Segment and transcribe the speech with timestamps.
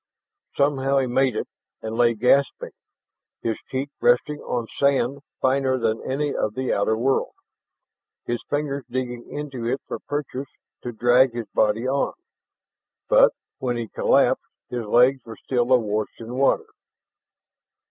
[0.57, 1.47] Somehow he made it
[1.83, 2.71] and lay gasping,
[3.43, 7.35] his cheek resting on sand finer than any of the outer world,
[8.25, 10.49] his fingers digging into it for purchase
[10.81, 12.13] to drag his body on.
[13.09, 16.65] But when he collapsed, his legs were still awash in water.